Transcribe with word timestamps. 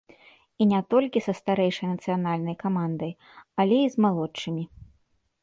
І 0.63 0.65
не 0.69 0.77
толькі 0.93 1.21
са 1.25 1.33
старэйшай 1.39 1.87
нацыянальнай 1.91 2.55
камандай, 2.65 3.11
але 3.65 3.77
і 3.83 3.87
з 3.99 4.09
малодшымі. 4.09 4.63